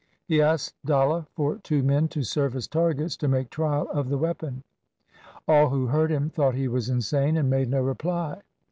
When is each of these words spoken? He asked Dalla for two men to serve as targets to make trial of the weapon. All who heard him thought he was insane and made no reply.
He 0.25 0.41
asked 0.41 0.73
Dalla 0.83 1.27
for 1.35 1.57
two 1.59 1.83
men 1.83 2.07
to 2.07 2.23
serve 2.23 2.55
as 2.55 2.67
targets 2.67 3.15
to 3.17 3.27
make 3.27 3.51
trial 3.51 3.87
of 3.91 4.09
the 4.09 4.17
weapon. 4.17 4.63
All 5.47 5.69
who 5.69 5.85
heard 5.85 6.09
him 6.11 6.27
thought 6.27 6.55
he 6.55 6.67
was 6.67 6.89
insane 6.89 7.37
and 7.37 7.51
made 7.51 7.69
no 7.69 7.81
reply. 7.83 8.41